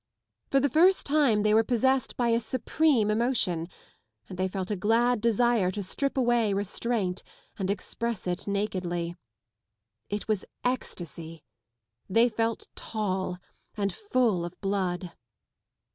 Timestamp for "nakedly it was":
8.47-10.43